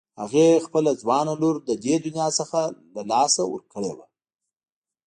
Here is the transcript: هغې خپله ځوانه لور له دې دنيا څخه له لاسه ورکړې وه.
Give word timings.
هغې 0.21 0.47
خپله 0.65 0.91
ځوانه 1.01 1.33
لور 1.41 1.55
له 1.67 1.75
دې 1.83 1.95
دنيا 2.05 2.27
څخه 2.39 2.59
له 2.93 3.01
لاسه 3.11 3.41
ورکړې 3.47 3.91
وه. 3.97 4.05